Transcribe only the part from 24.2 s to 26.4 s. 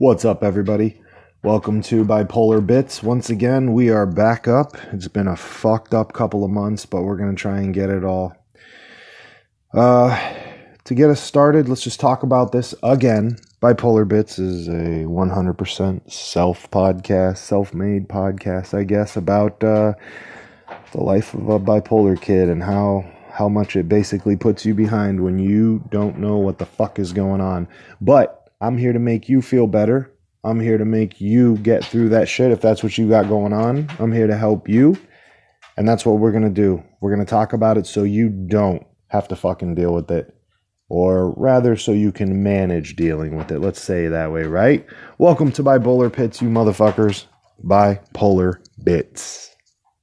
puts you behind when you don't know